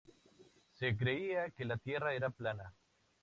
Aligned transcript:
Se 0.79 0.97
creía 0.97 1.51
que 1.51 1.63
la 1.63 1.77
tierra 1.77 2.15
era 2.15 2.31
plana. 2.31 2.73